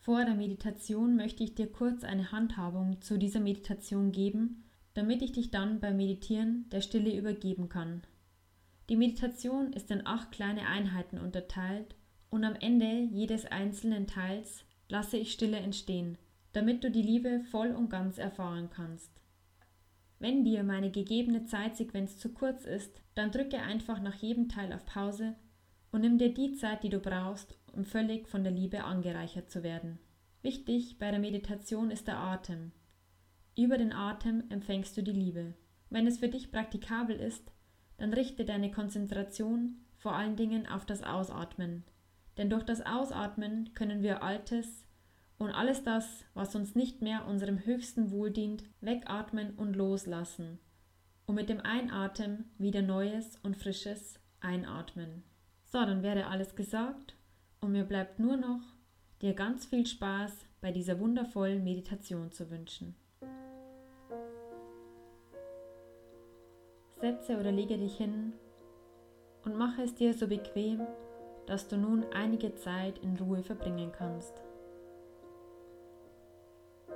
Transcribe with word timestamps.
Vor 0.00 0.24
der 0.24 0.34
Meditation 0.34 1.14
möchte 1.14 1.44
ich 1.44 1.54
dir 1.54 1.70
kurz 1.70 2.04
eine 2.04 2.32
Handhabung 2.32 3.02
zu 3.02 3.18
dieser 3.18 3.40
Meditation 3.40 4.12
geben, 4.12 4.64
damit 4.94 5.20
ich 5.20 5.32
dich 5.32 5.50
dann 5.50 5.78
beim 5.78 5.98
Meditieren 5.98 6.66
der 6.70 6.80
Stille 6.80 7.14
übergeben 7.14 7.68
kann. 7.68 8.02
Die 8.88 8.96
Meditation 8.96 9.74
ist 9.74 9.90
in 9.90 10.06
acht 10.06 10.32
kleine 10.32 10.66
Einheiten 10.66 11.18
unterteilt 11.18 11.94
und 12.30 12.44
am 12.44 12.54
Ende 12.54 13.08
jedes 13.12 13.44
einzelnen 13.44 14.06
Teils 14.06 14.64
lasse 14.88 15.18
ich 15.18 15.32
Stille 15.32 15.58
entstehen, 15.58 16.16
damit 16.52 16.82
du 16.82 16.90
die 16.90 17.02
Liebe 17.02 17.42
voll 17.50 17.72
und 17.72 17.90
ganz 17.90 18.16
erfahren 18.16 18.70
kannst. 18.70 19.12
Wenn 20.18 20.44
dir 20.44 20.64
meine 20.64 20.90
gegebene 20.90 21.44
Zeitsequenz 21.44 22.16
zu 22.16 22.30
kurz 22.30 22.64
ist, 22.64 23.02
dann 23.14 23.32
drücke 23.32 23.58
einfach 23.58 24.00
nach 24.00 24.14
jedem 24.14 24.48
Teil 24.48 24.72
auf 24.72 24.86
Pause 24.86 25.36
und 25.92 26.00
nimm 26.00 26.16
dir 26.16 26.32
die 26.32 26.52
Zeit, 26.52 26.84
die 26.84 26.88
du 26.88 27.00
brauchst, 27.00 27.58
um 27.72 27.84
völlig 27.84 28.28
von 28.28 28.42
der 28.42 28.52
Liebe 28.52 28.84
angereichert 28.84 29.50
zu 29.50 29.62
werden. 29.62 29.98
Wichtig 30.42 30.98
bei 30.98 31.10
der 31.10 31.20
Meditation 31.20 31.90
ist 31.90 32.06
der 32.06 32.18
Atem. 32.18 32.72
Über 33.56 33.76
den 33.76 33.92
Atem 33.92 34.44
empfängst 34.48 34.96
du 34.96 35.02
die 35.02 35.12
Liebe. 35.12 35.54
Wenn 35.90 36.06
es 36.06 36.18
für 36.18 36.28
dich 36.28 36.50
praktikabel 36.50 37.16
ist, 37.16 37.52
dann 37.98 38.14
richte 38.14 38.44
deine 38.44 38.70
Konzentration 38.70 39.84
vor 39.96 40.14
allen 40.14 40.36
Dingen 40.36 40.66
auf 40.66 40.86
das 40.86 41.02
Ausatmen. 41.02 41.84
Denn 42.38 42.48
durch 42.48 42.62
das 42.62 42.80
Ausatmen 42.80 43.74
können 43.74 44.02
wir 44.02 44.22
Altes 44.22 44.86
und 45.36 45.50
alles 45.50 45.82
das, 45.82 46.24
was 46.32 46.54
uns 46.54 46.74
nicht 46.74 47.02
mehr 47.02 47.26
unserem 47.26 47.64
höchsten 47.64 48.10
Wohl 48.10 48.30
dient, 48.30 48.64
wegatmen 48.80 49.54
und 49.56 49.74
loslassen 49.76 50.58
und 51.26 51.34
mit 51.34 51.48
dem 51.48 51.60
Einatmen 51.60 52.50
wieder 52.58 52.82
Neues 52.82 53.36
und 53.42 53.56
Frisches 53.56 54.18
einatmen. 54.40 55.22
So, 55.64 55.78
dann 55.78 56.02
wäre 56.02 56.26
alles 56.26 56.56
gesagt 56.56 57.14
und 57.60 57.72
mir 57.72 57.84
bleibt 57.84 58.18
nur 58.18 58.36
noch, 58.36 58.60
dir 59.20 59.34
ganz 59.34 59.66
viel 59.66 59.86
Spaß 59.86 60.32
bei 60.60 60.72
dieser 60.72 60.98
wundervollen 60.98 61.62
Meditation 61.62 62.32
zu 62.32 62.50
wünschen. 62.50 62.94
Setze 67.00 67.38
oder 67.38 67.50
lege 67.50 67.78
dich 67.78 67.96
hin 67.96 68.32
und 69.44 69.56
mache 69.56 69.82
es 69.82 69.94
dir 69.94 70.12
so 70.12 70.26
bequem, 70.28 70.86
dass 71.46 71.66
du 71.68 71.76
nun 71.76 72.04
einige 72.12 72.54
Zeit 72.56 72.98
in 72.98 73.16
Ruhe 73.16 73.42
verbringen 73.42 73.90
kannst. 73.92 74.42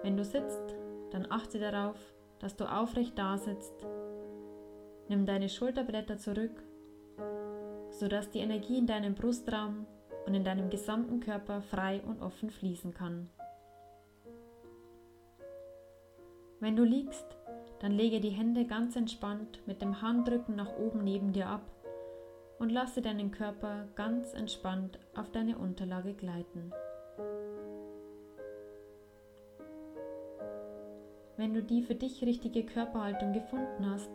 Wenn 0.02 0.16
du 0.16 0.24
sitzt, 0.24 0.76
dann 1.10 1.26
achte 1.30 1.58
darauf, 1.58 1.96
dass 2.38 2.56
du 2.56 2.70
aufrecht 2.70 3.18
dasitzt. 3.18 3.86
Nimm 5.08 5.24
deine 5.24 5.48
Schulterblätter 5.48 6.18
zurück, 6.18 6.62
sodass 7.90 8.30
die 8.30 8.40
Energie 8.40 8.78
in 8.78 8.86
deinem 8.86 9.14
Brustraum 9.14 9.86
und 10.26 10.34
in 10.34 10.44
deinem 10.44 10.70
gesamten 10.70 11.20
Körper 11.20 11.62
frei 11.62 12.02
und 12.06 12.22
offen 12.22 12.50
fließen 12.50 12.94
kann. 12.94 13.28
Wenn 16.60 16.76
du 16.76 16.84
liegst, 16.84 17.36
dann 17.80 17.92
lege 17.92 18.20
die 18.20 18.30
Hände 18.30 18.64
ganz 18.64 18.96
entspannt 18.96 19.60
mit 19.66 19.82
dem 19.82 20.00
Handrücken 20.00 20.56
nach 20.56 20.76
oben 20.78 21.04
neben 21.04 21.32
dir 21.32 21.48
ab 21.48 21.70
und 22.58 22.70
lasse 22.70 23.02
deinen 23.02 23.30
Körper 23.30 23.88
ganz 23.94 24.32
entspannt 24.32 24.98
auf 25.14 25.30
deine 25.30 25.58
Unterlage 25.58 26.14
gleiten. 26.14 26.72
Wenn 31.36 31.52
du 31.52 31.62
die 31.62 31.82
für 31.82 31.96
dich 31.96 32.24
richtige 32.24 32.64
Körperhaltung 32.64 33.32
gefunden 33.32 33.90
hast, 33.90 34.10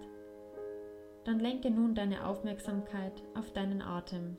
dann 1.26 1.40
lenke 1.40 1.70
nun 1.70 1.94
deine 1.94 2.26
Aufmerksamkeit 2.26 3.22
auf 3.36 3.52
deinen 3.52 3.82
Atem. 3.82 4.38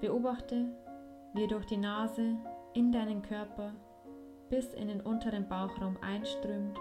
Beobachte, 0.00 0.66
wie 1.34 1.42
er 1.42 1.48
durch 1.48 1.66
die 1.66 1.76
Nase 1.76 2.36
in 2.74 2.92
deinen 2.92 3.22
Körper 3.22 3.72
bis 4.50 4.74
in 4.74 4.88
den 4.88 5.00
unteren 5.00 5.48
Bauchraum 5.48 5.96
einströmt 6.00 6.78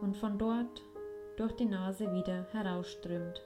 und 0.00 0.16
von 0.16 0.38
dort 0.38 0.82
durch 1.36 1.52
die 1.52 1.66
Nase 1.66 2.12
wieder 2.12 2.46
herausströmt. 2.52 3.42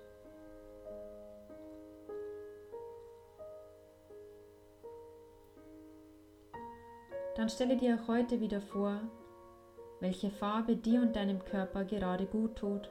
Dann 7.36 7.48
stelle 7.48 7.76
dir 7.76 7.96
auch 7.96 8.08
heute 8.08 8.40
wieder 8.40 8.60
vor, 8.60 9.00
welche 10.00 10.28
Farbe 10.28 10.76
dir 10.76 11.00
und 11.00 11.14
deinem 11.14 11.44
Körper 11.44 11.84
gerade 11.84 12.26
gut 12.26 12.56
tut 12.56 12.90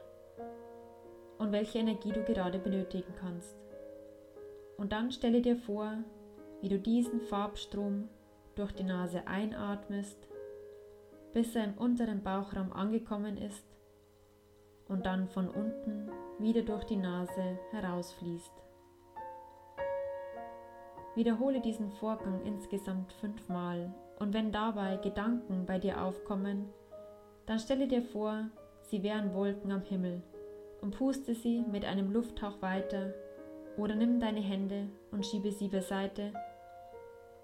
und 1.36 1.52
welche 1.52 1.78
Energie 1.78 2.12
du 2.12 2.22
gerade 2.24 2.58
benötigen 2.58 3.14
kannst. 3.20 3.67
Und 4.78 4.92
dann 4.92 5.10
stelle 5.10 5.42
dir 5.42 5.56
vor, 5.56 5.92
wie 6.62 6.68
du 6.68 6.78
diesen 6.78 7.20
Farbstrom 7.20 8.08
durch 8.54 8.72
die 8.72 8.84
Nase 8.84 9.26
einatmest, 9.26 10.28
bis 11.34 11.54
er 11.54 11.64
im 11.64 11.74
unteren 11.74 12.22
Bauchraum 12.22 12.72
angekommen 12.72 13.36
ist 13.36 13.66
und 14.88 15.04
dann 15.04 15.28
von 15.28 15.48
unten 15.48 16.08
wieder 16.38 16.62
durch 16.62 16.84
die 16.84 16.96
Nase 16.96 17.58
herausfließt. 17.72 18.52
Wiederhole 21.16 21.60
diesen 21.60 21.90
Vorgang 21.90 22.44
insgesamt 22.44 23.12
fünfmal 23.14 23.92
und 24.20 24.32
wenn 24.32 24.52
dabei 24.52 24.96
Gedanken 24.98 25.66
bei 25.66 25.80
dir 25.80 26.02
aufkommen, 26.02 26.68
dann 27.46 27.58
stelle 27.58 27.88
dir 27.88 28.02
vor, 28.02 28.48
sie 28.82 29.02
wären 29.02 29.34
Wolken 29.34 29.72
am 29.72 29.82
Himmel 29.82 30.22
und 30.80 30.96
puste 30.96 31.34
sie 31.34 31.62
mit 31.62 31.84
einem 31.84 32.12
Lufthauch 32.12 32.62
weiter 32.62 33.12
oder 33.78 33.94
nimm 33.94 34.20
deine 34.20 34.40
Hände 34.40 34.88
und 35.12 35.24
schiebe 35.24 35.52
sie 35.52 35.68
beiseite, 35.68 36.32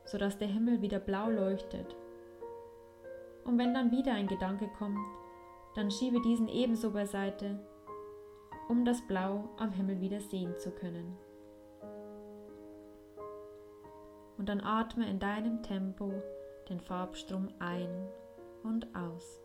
sodass 0.04 0.36
der 0.36 0.48
Himmel 0.48 0.82
wieder 0.82 0.98
blau 0.98 1.31
leuchtet. 1.31 1.96
Und 3.44 3.58
wenn 3.58 3.72
dann 3.72 3.90
wieder 3.90 4.12
ein 4.12 4.26
Gedanke 4.26 4.69
kommt, 4.78 4.98
dann 5.75 5.90
schiebe 5.90 6.20
diesen 6.20 6.48
ebenso 6.48 6.90
beiseite, 6.90 7.58
um 8.69 8.84
das 8.84 9.06
Blau 9.06 9.50
am 9.58 9.72
Himmel 9.72 10.00
wieder 10.00 10.20
sehen 10.20 10.56
zu 10.58 10.70
können. 10.70 11.16
Und 14.38 14.48
dann 14.48 14.60
atme 14.60 15.08
in 15.08 15.20
deinem 15.20 15.62
Tempo 15.62 16.12
den 16.69 16.81
Farbstrom 16.81 17.48
ein 17.58 18.08
und 18.62 18.86
aus. 18.96 19.44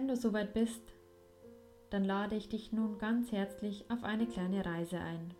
Wenn 0.00 0.08
du 0.08 0.16
soweit 0.16 0.54
bist, 0.54 0.94
dann 1.90 2.04
lade 2.04 2.34
ich 2.34 2.48
dich 2.48 2.72
nun 2.72 2.96
ganz 2.96 3.32
herzlich 3.32 3.84
auf 3.90 4.02
eine 4.02 4.26
kleine 4.26 4.64
Reise 4.64 4.98
ein. 4.98 5.34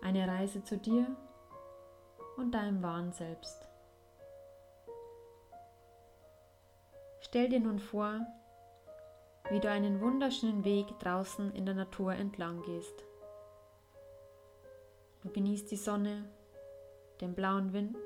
Eine 0.00 0.28
Reise 0.28 0.62
zu 0.62 0.78
dir 0.78 1.04
und 2.36 2.52
deinem 2.52 2.80
wahren 2.80 3.12
Selbst. 3.12 3.66
Stell 7.18 7.48
dir 7.48 7.58
nun 7.58 7.80
vor, 7.80 8.24
wie 9.50 9.58
du 9.58 9.68
einen 9.68 10.00
wunderschönen 10.00 10.64
Weg 10.64 10.86
draußen 11.00 11.52
in 11.56 11.66
der 11.66 11.74
Natur 11.74 12.12
entlang 12.12 12.62
gehst. 12.62 13.04
Du 15.22 15.30
genießt 15.30 15.68
die 15.68 15.76
Sonne, 15.76 16.30
den 17.20 17.34
blauen 17.34 17.72
Wind, 17.72 17.96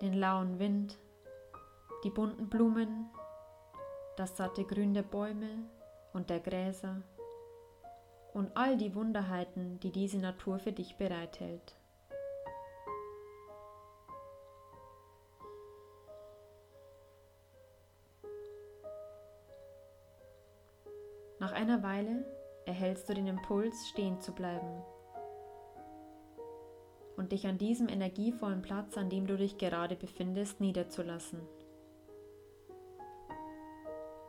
den 0.00 0.14
lauen 0.14 0.58
Wind, 0.58 0.98
die 2.02 2.10
bunten 2.10 2.48
Blumen, 2.48 3.10
das 4.20 4.36
satte 4.36 4.64
Grün 4.64 4.92
der 4.92 5.02
Bäume 5.02 5.48
und 6.12 6.28
der 6.28 6.40
Gräser 6.40 7.00
und 8.34 8.54
all 8.54 8.76
die 8.76 8.94
Wunderheiten, 8.94 9.80
die 9.80 9.90
diese 9.90 10.18
Natur 10.18 10.58
für 10.58 10.72
dich 10.72 10.98
bereithält. 10.98 11.74
Nach 21.38 21.52
einer 21.52 21.82
Weile 21.82 22.26
erhältst 22.66 23.08
du 23.08 23.14
den 23.14 23.26
Impuls, 23.26 23.88
stehen 23.88 24.20
zu 24.20 24.32
bleiben 24.32 24.82
und 27.16 27.32
dich 27.32 27.46
an 27.46 27.56
diesem 27.56 27.88
energievollen 27.88 28.60
Platz, 28.60 28.98
an 28.98 29.08
dem 29.08 29.26
du 29.26 29.38
dich 29.38 29.56
gerade 29.56 29.96
befindest, 29.96 30.60
niederzulassen. 30.60 31.40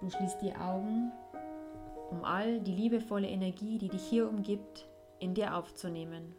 Du 0.01 0.09
schließt 0.09 0.41
die 0.41 0.55
Augen 0.55 1.11
um 2.09 2.25
all 2.25 2.59
die 2.59 2.75
liebevolle 2.75 3.29
Energie, 3.29 3.77
die 3.77 3.87
dich 3.87 4.03
hier 4.03 4.27
umgibt, 4.27 4.87
in 5.19 5.33
dir 5.33 5.55
aufzunehmen. 5.55 6.35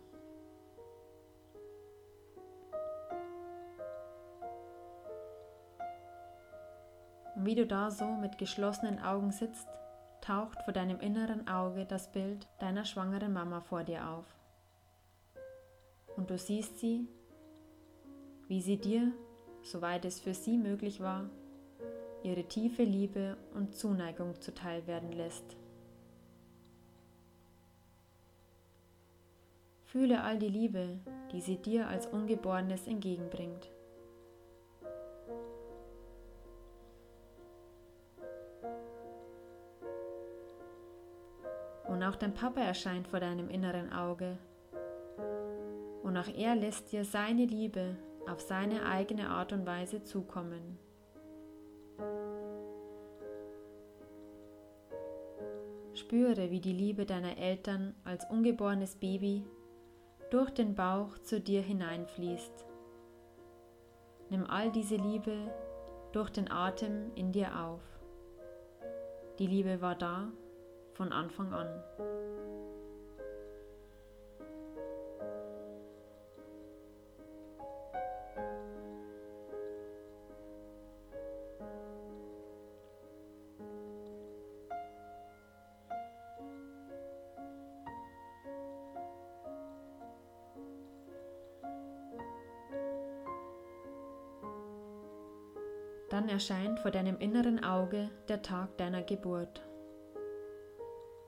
Und 7.34 7.46
wie 7.46 7.54
du 7.54 7.66
da 7.66 7.90
so 7.90 8.04
mit 8.04 8.36
geschlossenen 8.36 8.98
Augen 9.00 9.30
sitzt, 9.30 9.66
taucht 10.20 10.62
vor 10.62 10.74
deinem 10.74 11.00
inneren 11.00 11.48
Auge 11.48 11.86
das 11.86 12.12
Bild 12.12 12.46
deiner 12.58 12.84
schwangeren 12.84 13.32
Mama 13.32 13.60
vor 13.60 13.82
dir 13.84 14.08
auf. 14.08 14.26
Und 16.16 16.30
du 16.30 16.36
siehst 16.36 16.78
sie, 16.78 17.08
wie 18.48 18.60
sie 18.60 18.76
dir, 18.76 19.12
soweit 19.62 20.04
es 20.04 20.20
für 20.20 20.34
sie 20.34 20.58
möglich 20.58 21.00
war, 21.00 21.30
ihre 22.24 22.44
tiefe 22.44 22.82
Liebe 22.82 23.36
und 23.54 23.74
Zuneigung 23.74 24.40
zuteil 24.40 24.86
werden 24.86 25.12
lässt. 25.12 25.56
Fühle 29.84 30.22
all 30.22 30.38
die 30.38 30.48
Liebe, 30.48 31.00
die 31.32 31.40
sie 31.40 31.56
dir 31.56 31.88
als 31.88 32.06
Ungeborenes 32.06 32.86
entgegenbringt. 32.86 33.70
Und 41.88 42.02
auch 42.02 42.16
dein 42.16 42.32
Papa 42.32 42.62
erscheint 42.62 43.06
vor 43.06 43.20
deinem 43.20 43.50
inneren 43.50 43.92
Auge. 43.92 44.38
Und 46.02 46.16
auch 46.16 46.28
er 46.28 46.56
lässt 46.56 46.90
dir 46.90 47.04
seine 47.04 47.44
Liebe 47.44 47.96
auf 48.26 48.40
seine 48.40 48.86
eigene 48.86 49.28
Art 49.28 49.52
und 49.52 49.66
Weise 49.66 50.02
zukommen. 50.02 50.78
Spüre, 56.12 56.50
wie 56.50 56.60
die 56.60 56.74
Liebe 56.74 57.06
deiner 57.06 57.38
Eltern 57.38 57.94
als 58.04 58.28
ungeborenes 58.28 58.96
Baby 58.96 59.46
durch 60.30 60.50
den 60.50 60.74
Bauch 60.74 61.16
zu 61.20 61.40
dir 61.40 61.62
hineinfließt. 61.62 62.66
Nimm 64.28 64.44
all 64.44 64.70
diese 64.70 64.96
Liebe 64.96 65.50
durch 66.12 66.28
den 66.28 66.50
Atem 66.50 67.12
in 67.14 67.32
dir 67.32 67.58
auf. 67.58 67.80
Die 69.38 69.46
Liebe 69.46 69.80
war 69.80 69.94
da 69.94 70.30
von 70.92 71.12
Anfang 71.12 71.54
an. 71.54 71.82
Dann 96.22 96.28
erscheint 96.28 96.78
vor 96.78 96.92
deinem 96.92 97.18
inneren 97.18 97.64
Auge 97.64 98.08
der 98.28 98.42
Tag 98.42 98.76
deiner 98.78 99.02
Geburt. 99.02 99.60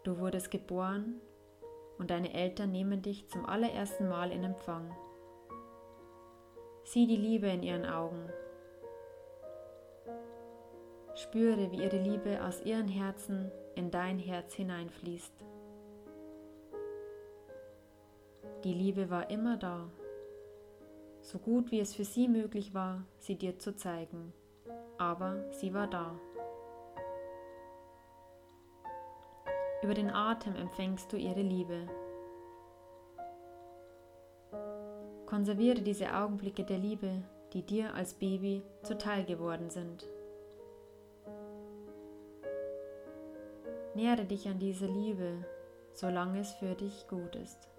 Du 0.04 0.18
wurdest 0.18 0.52
geboren 0.52 1.20
und 1.98 2.12
deine 2.12 2.32
Eltern 2.32 2.70
nehmen 2.70 3.02
dich 3.02 3.26
zum 3.28 3.44
allerersten 3.44 4.08
Mal 4.08 4.30
in 4.30 4.44
Empfang. 4.44 4.94
Sieh 6.84 7.08
die 7.08 7.16
Liebe 7.16 7.48
in 7.48 7.64
ihren 7.64 7.84
Augen. 7.86 8.28
Spüre, 11.16 11.72
wie 11.72 11.82
ihre 11.82 11.98
Liebe 11.98 12.44
aus 12.44 12.62
ihren 12.62 12.86
Herzen 12.86 13.50
in 13.74 13.90
dein 13.90 14.20
Herz 14.20 14.54
hineinfließt. 14.54 15.34
Die 18.62 18.74
Liebe 18.74 19.10
war 19.10 19.28
immer 19.28 19.56
da, 19.56 19.90
so 21.20 21.40
gut 21.40 21.72
wie 21.72 21.80
es 21.80 21.96
für 21.96 22.04
sie 22.04 22.28
möglich 22.28 22.74
war, 22.74 23.04
sie 23.18 23.34
dir 23.34 23.58
zu 23.58 23.74
zeigen 23.74 24.32
aber 24.98 25.50
sie 25.52 25.74
war 25.74 25.86
da. 25.86 26.14
Über 29.82 29.94
den 29.94 30.10
Atem 30.10 30.56
empfängst 30.56 31.12
du 31.12 31.16
ihre 31.16 31.42
Liebe. 31.42 31.86
Konserviere 35.26 35.82
diese 35.82 36.14
Augenblicke 36.14 36.64
der 36.64 36.78
Liebe, 36.78 37.22
die 37.52 37.62
dir 37.62 37.94
als 37.94 38.14
Baby 38.14 38.62
zuteil 38.82 39.24
geworden 39.24 39.68
sind. 39.68 40.06
Nähere 43.94 44.24
dich 44.24 44.48
an 44.48 44.58
dieser 44.58 44.88
Liebe, 44.88 45.44
solange 45.92 46.40
es 46.40 46.52
für 46.54 46.74
dich 46.74 47.06
gut 47.08 47.36
ist. 47.36 47.73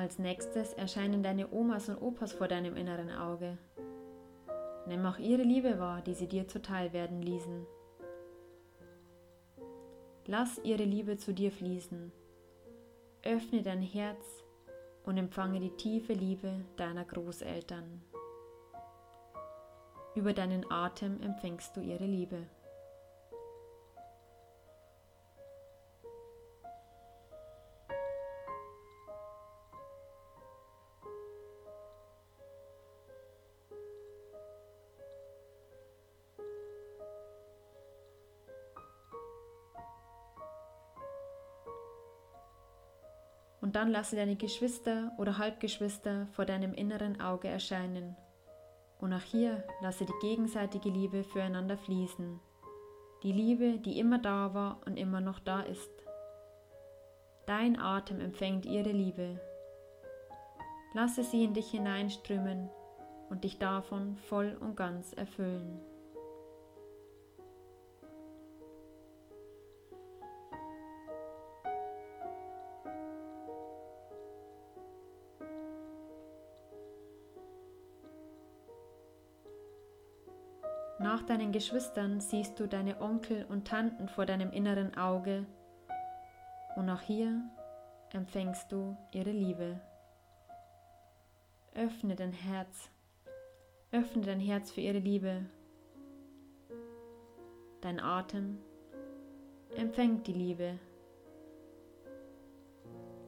Als 0.00 0.18
nächstes 0.18 0.72
erscheinen 0.72 1.22
deine 1.22 1.52
Omas 1.52 1.90
und 1.90 2.00
Opas 2.00 2.32
vor 2.32 2.48
deinem 2.48 2.74
inneren 2.74 3.10
Auge. 3.10 3.58
Nimm 4.86 5.04
auch 5.04 5.18
ihre 5.18 5.42
Liebe 5.42 5.78
wahr, 5.78 6.00
die 6.00 6.14
sie 6.14 6.26
dir 6.26 6.48
zuteil 6.48 6.94
werden 6.94 7.20
ließen. 7.20 7.66
Lass 10.24 10.58
ihre 10.64 10.84
Liebe 10.84 11.18
zu 11.18 11.34
dir 11.34 11.52
fließen. 11.52 12.12
Öffne 13.24 13.60
dein 13.60 13.82
Herz 13.82 14.24
und 15.04 15.18
empfange 15.18 15.60
die 15.60 15.76
tiefe 15.76 16.14
Liebe 16.14 16.64
deiner 16.78 17.04
Großeltern. 17.04 18.00
Über 20.14 20.32
deinen 20.32 20.64
Atem 20.72 21.20
empfängst 21.20 21.76
du 21.76 21.82
ihre 21.82 22.06
Liebe. 22.06 22.46
Dann 43.80 43.92
lasse 43.92 44.14
deine 44.14 44.36
Geschwister 44.36 45.10
oder 45.16 45.38
Halbgeschwister 45.38 46.26
vor 46.32 46.44
deinem 46.44 46.74
inneren 46.74 47.18
Auge 47.18 47.48
erscheinen. 47.48 48.14
Und 48.98 49.14
auch 49.14 49.22
hier 49.22 49.64
lasse 49.80 50.04
die 50.04 50.12
gegenseitige 50.20 50.90
Liebe 50.90 51.24
füreinander 51.24 51.78
fließen. 51.78 52.38
Die 53.22 53.32
Liebe, 53.32 53.78
die 53.78 53.98
immer 53.98 54.18
da 54.18 54.52
war 54.52 54.82
und 54.84 54.98
immer 54.98 55.22
noch 55.22 55.38
da 55.38 55.62
ist. 55.62 55.90
Dein 57.46 57.80
Atem 57.80 58.20
empfängt 58.20 58.66
ihre 58.66 58.92
Liebe. 58.92 59.40
Lasse 60.92 61.24
sie 61.24 61.44
in 61.44 61.54
dich 61.54 61.70
hineinströmen 61.70 62.68
und 63.30 63.44
dich 63.44 63.58
davon 63.58 64.18
voll 64.28 64.58
und 64.60 64.76
ganz 64.76 65.14
erfüllen. 65.14 65.80
Nach 81.00 81.22
deinen 81.22 81.50
Geschwistern 81.50 82.20
siehst 82.20 82.60
du 82.60 82.68
deine 82.68 83.00
Onkel 83.00 83.46
und 83.46 83.66
Tanten 83.66 84.06
vor 84.06 84.26
deinem 84.26 84.52
inneren 84.52 84.98
Auge 84.98 85.46
und 86.76 86.90
auch 86.90 87.00
hier 87.00 87.40
empfängst 88.10 88.70
du 88.70 88.98
ihre 89.10 89.30
Liebe. 89.30 89.80
Öffne 91.74 92.16
dein 92.16 92.34
Herz, 92.34 92.90
öffne 93.92 94.20
dein 94.20 94.40
Herz 94.40 94.72
für 94.72 94.82
ihre 94.82 94.98
Liebe. 94.98 95.46
Dein 97.80 97.98
Atem 97.98 98.58
empfängt 99.74 100.26
die 100.26 100.34
Liebe. 100.34 100.78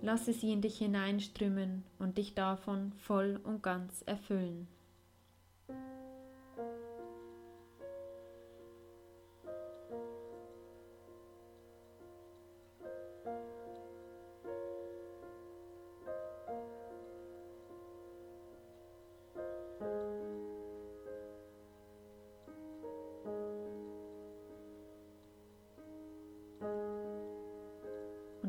Lasse 0.03 0.35
sie 0.35 0.53
in 0.53 0.61
dich 0.61 0.77
hineinströmen 0.77 1.85
und 1.99 2.19
dich 2.19 2.35
davon 2.35 2.93
voll 2.93 3.41
und 3.43 3.63
ganz 3.63 4.03
erfüllen. 4.03 4.69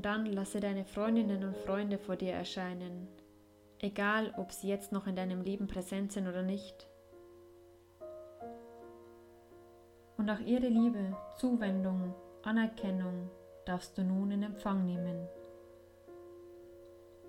Dann 0.03 0.25
lasse 0.25 0.59
deine 0.59 0.83
Freundinnen 0.83 1.45
und 1.45 1.55
Freunde 1.55 1.97
vor 1.97 2.17
dir 2.17 2.33
erscheinen, 2.33 3.07
egal 3.79 4.33
ob 4.35 4.51
sie 4.51 4.67
jetzt 4.67 4.91
noch 4.91 5.07
in 5.07 5.15
deinem 5.15 5.41
Leben 5.41 5.65
präsent 5.65 6.11
sind 6.11 6.27
oder 6.27 6.43
nicht. 6.43 6.89
Und 10.17 10.29
auch 10.29 10.41
ihre 10.41 10.67
Liebe, 10.67 11.15
Zuwendung, 11.37 12.13
Anerkennung 12.43 13.29
darfst 13.65 13.97
du 13.97 14.03
nun 14.03 14.29
in 14.31 14.43
Empfang 14.43 14.85
nehmen. 14.85 15.25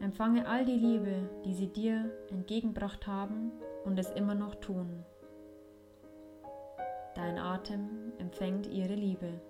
Empfange 0.00 0.48
all 0.48 0.64
die 0.64 0.72
Liebe, 0.72 1.30
die 1.44 1.54
sie 1.54 1.68
dir 1.68 2.10
entgegenbracht 2.28 3.06
haben 3.06 3.52
und 3.84 4.00
es 4.00 4.10
immer 4.10 4.34
noch 4.34 4.56
tun. 4.56 5.04
Dein 7.14 7.38
Atem 7.38 8.12
empfängt 8.18 8.66
ihre 8.66 8.96
Liebe. 8.96 9.40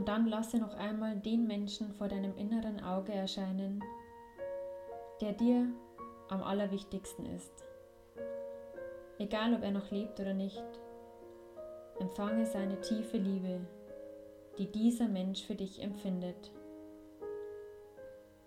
Und 0.00 0.08
dann 0.08 0.28
lasse 0.28 0.56
noch 0.56 0.72
einmal 0.78 1.14
den 1.14 1.46
Menschen 1.46 1.92
vor 1.92 2.08
deinem 2.08 2.34
inneren 2.38 2.82
Auge 2.82 3.12
erscheinen, 3.12 3.84
der 5.20 5.34
dir 5.34 5.68
am 6.30 6.42
allerwichtigsten 6.42 7.26
ist. 7.26 7.52
Egal 9.18 9.52
ob 9.52 9.62
er 9.62 9.72
noch 9.72 9.90
lebt 9.90 10.18
oder 10.18 10.32
nicht, 10.32 10.64
empfange 11.98 12.46
seine 12.46 12.80
tiefe 12.80 13.18
Liebe, 13.18 13.60
die 14.56 14.72
dieser 14.72 15.06
Mensch 15.06 15.42
für 15.42 15.54
dich 15.54 15.82
empfindet. 15.82 16.50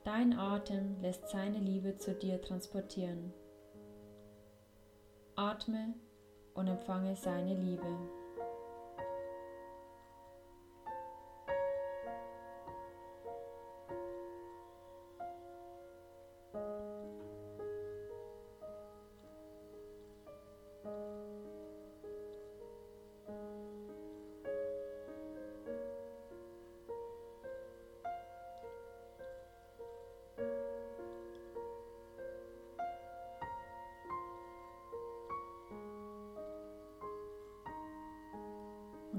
Dein 0.03 0.33
Atem 0.33 0.99
lässt 1.03 1.29
seine 1.29 1.59
Liebe 1.59 1.97
zu 1.97 2.15
dir 2.15 2.41
transportieren. 2.41 3.31
Atme 5.35 5.93
und 6.55 6.65
empfange 6.65 7.15
seine 7.15 7.53
Liebe. 7.53 8.22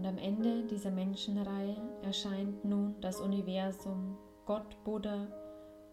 Und 0.05 0.11
am 0.11 0.19
Ende 0.19 0.65
dieser 0.65 0.91
Menschenreihe 0.91 1.77
erscheint 2.03 2.63
nun 2.63 2.95
das 3.01 3.23
Universum, 3.23 4.19
Gott, 4.45 4.77
Buddha, 4.85 5.29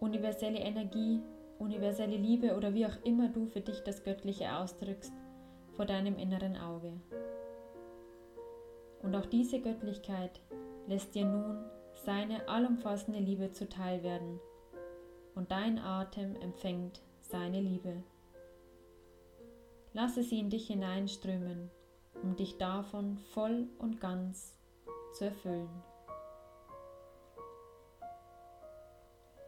universelle 0.01 0.59
Energie, 0.59 1.21
universelle 1.59 2.17
Liebe 2.17 2.57
oder 2.57 2.73
wie 2.73 2.85
auch 2.85 3.05
immer 3.05 3.29
du 3.29 3.45
für 3.45 3.61
dich 3.61 3.79
das 3.83 4.03
Göttliche 4.03 4.53
ausdrückst, 4.53 5.13
vor 5.77 5.85
deinem 5.85 6.17
inneren 6.17 6.57
Auge. 6.57 6.91
Und 9.01 9.15
auch 9.15 9.27
diese 9.27 9.61
Göttlichkeit 9.61 10.41
lässt 10.87 11.15
dir 11.15 11.23
nun 11.23 11.63
seine 12.03 12.49
allumfassende 12.49 13.21
Liebe 13.21 13.53
zuteil 13.53 14.03
werden 14.03 14.41
und 15.35 15.51
dein 15.51 15.79
Atem 15.79 16.35
empfängt 16.35 17.01
seine 17.21 17.61
Liebe. 17.61 18.03
Lasse 19.93 20.21
sie 20.21 20.39
in 20.39 20.49
dich 20.49 20.67
hineinströmen 20.67 21.71
um 22.23 22.35
dich 22.35 22.57
davon 22.57 23.17
voll 23.33 23.67
und 23.79 23.99
ganz 23.99 24.55
zu 25.13 25.25
erfüllen. 25.25 25.69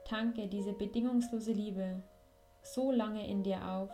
Tanke 0.06 0.48
diese 0.48 0.74
bedingungslose 0.74 1.54
Liebe 1.54 2.04
so 2.62 2.92
lange 2.92 3.28
in 3.28 3.44
dir 3.44 3.68
auf, 3.68 3.90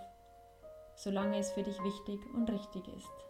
solange 0.96 1.38
es 1.38 1.52
für 1.52 1.64
dich 1.64 1.82
wichtig 1.84 2.20
und 2.34 2.50
richtig 2.50 2.88
ist. 2.90 3.29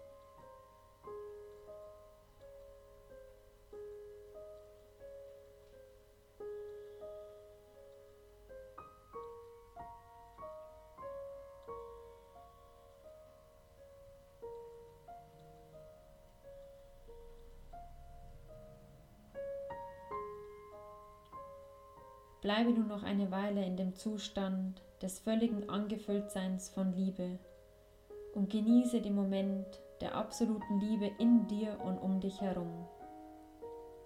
Bleibe 22.41 22.72
nun 22.72 22.88
noch 22.88 23.03
eine 23.03 23.31
Weile 23.31 23.65
in 23.65 23.75
dem 23.75 23.96
Zustand 23.96 24.81
des 25.01 25.19
völligen 25.19 25.69
Angefülltseins 25.69 26.69
von 26.69 26.93
Liebe 26.93 27.38
und 28.34 28.50
genieße 28.50 29.01
den 29.01 29.15
Moment 29.15 29.65
der 30.00 30.15
absoluten 30.15 30.79
Liebe 30.79 31.12
in 31.19 31.48
dir 31.48 31.77
und 31.84 31.98
um 31.98 32.22
dich 32.22 32.39
herum. 32.39 32.88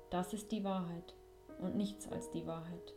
Das 0.09 0.33
ist 0.33 0.51
die 0.51 0.63
Wahrheit 0.63 1.13
und 1.59 1.75
nichts 1.75 2.11
als 2.11 2.31
die 2.31 2.47
Wahrheit. 2.47 2.93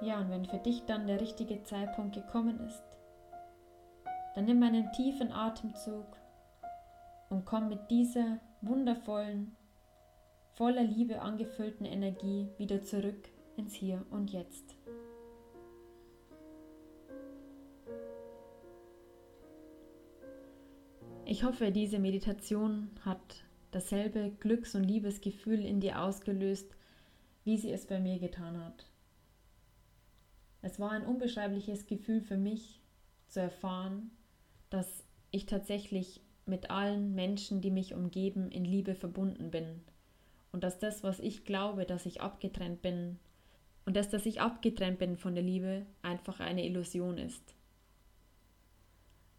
Ja, 0.00 0.20
und 0.20 0.30
wenn 0.30 0.44
für 0.44 0.58
dich 0.58 0.84
dann 0.84 1.06
der 1.06 1.20
richtige 1.20 1.62
Zeitpunkt 1.62 2.14
gekommen 2.14 2.60
ist, 2.66 2.84
dann 4.34 4.44
nimm 4.44 4.62
einen 4.62 4.90
tiefen 4.92 5.32
Atemzug 5.32 6.06
und 7.30 7.44
komm 7.44 7.68
mit 7.68 7.90
dieser 7.90 8.40
wundervollen, 8.60 9.54
voller 10.54 10.82
Liebe 10.82 11.20
angefüllten 11.20 11.86
Energie 11.86 12.48
wieder 12.58 12.82
zurück 12.82 13.28
ins 13.56 13.74
Hier 13.74 14.04
und 14.10 14.32
Jetzt. 14.32 14.76
Ich 21.26 21.42
hoffe, 21.42 21.72
diese 21.72 21.98
Meditation 21.98 22.90
hat 23.04 23.44
dasselbe 23.70 24.30
Glücks- 24.40 24.74
und 24.74 24.84
Liebesgefühl 24.84 25.64
in 25.64 25.80
dir 25.80 26.02
ausgelöst, 26.02 26.70
wie 27.44 27.56
sie 27.56 27.72
es 27.72 27.86
bei 27.86 27.98
mir 27.98 28.18
getan 28.18 28.62
hat. 28.64 28.86
Es 30.64 30.80
war 30.80 30.92
ein 30.92 31.04
unbeschreibliches 31.04 31.84
Gefühl 31.84 32.22
für 32.22 32.38
mich 32.38 32.80
zu 33.28 33.38
erfahren, 33.38 34.10
dass 34.70 35.04
ich 35.30 35.44
tatsächlich 35.44 36.22
mit 36.46 36.70
allen 36.70 37.14
Menschen, 37.14 37.60
die 37.60 37.70
mich 37.70 37.92
umgeben, 37.92 38.50
in 38.50 38.64
Liebe 38.64 38.94
verbunden 38.94 39.50
bin. 39.50 39.82
Und 40.52 40.64
dass 40.64 40.78
das, 40.78 41.02
was 41.02 41.20
ich 41.20 41.44
glaube, 41.44 41.84
dass 41.84 42.06
ich 42.06 42.22
abgetrennt 42.22 42.80
bin, 42.80 43.18
und 43.84 43.94
dass, 43.94 44.08
dass 44.08 44.24
ich 44.24 44.40
abgetrennt 44.40 44.98
bin 44.98 45.18
von 45.18 45.34
der 45.34 45.44
Liebe, 45.44 45.84
einfach 46.00 46.40
eine 46.40 46.64
Illusion 46.64 47.18
ist. 47.18 47.54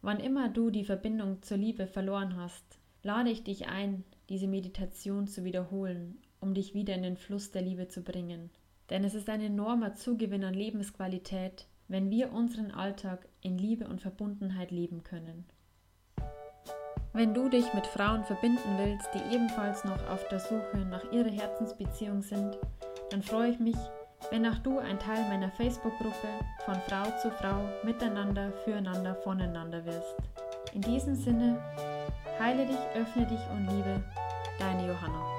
Wann 0.02 0.20
immer 0.20 0.48
du 0.48 0.70
die 0.70 0.84
Verbindung 0.84 1.42
zur 1.42 1.56
Liebe 1.56 1.88
verloren 1.88 2.36
hast, 2.36 2.78
lade 3.02 3.30
ich 3.30 3.42
dich 3.42 3.66
ein, 3.66 4.04
diese 4.28 4.46
Meditation 4.46 5.26
zu 5.26 5.42
wiederholen, 5.42 6.18
um 6.38 6.54
dich 6.54 6.72
wieder 6.72 6.94
in 6.94 7.02
den 7.02 7.16
Fluss 7.16 7.50
der 7.50 7.62
Liebe 7.62 7.88
zu 7.88 8.02
bringen. 8.02 8.48
Denn 8.90 9.04
es 9.04 9.14
ist 9.14 9.28
ein 9.28 9.40
enormer 9.40 9.94
Zugewinn 9.94 10.44
an 10.44 10.54
Lebensqualität, 10.54 11.66
wenn 11.88 12.10
wir 12.10 12.32
unseren 12.32 12.70
Alltag 12.70 13.28
in 13.40 13.58
Liebe 13.58 13.86
und 13.86 14.00
Verbundenheit 14.00 14.70
leben 14.70 15.02
können. 15.02 15.44
Wenn 17.12 17.32
du 17.32 17.48
dich 17.48 17.72
mit 17.72 17.86
Frauen 17.86 18.24
verbinden 18.24 18.76
willst, 18.76 19.08
die 19.14 19.34
ebenfalls 19.34 19.84
noch 19.84 20.10
auf 20.10 20.28
der 20.28 20.38
Suche 20.38 20.86
nach 20.90 21.10
ihrer 21.12 21.30
Herzensbeziehung 21.30 22.20
sind, 22.22 22.58
dann 23.10 23.22
freue 23.22 23.50
ich 23.50 23.58
mich, 23.58 23.76
wenn 24.30 24.46
auch 24.46 24.58
du 24.58 24.78
ein 24.78 24.98
Teil 24.98 25.26
meiner 25.28 25.50
Facebook-Gruppe 25.52 26.28
von 26.64 26.74
Frau 26.86 27.04
zu 27.22 27.30
Frau 27.30 27.62
miteinander, 27.84 28.52
füreinander, 28.64 29.14
voneinander 29.14 29.84
wirst. 29.86 30.16
In 30.74 30.82
diesem 30.82 31.14
Sinne, 31.14 31.58
heile 32.38 32.66
dich, 32.66 32.76
öffne 32.94 33.26
dich 33.26 33.40
und 33.50 33.66
liebe, 33.68 34.02
deine 34.58 34.88
Johanna. 34.88 35.35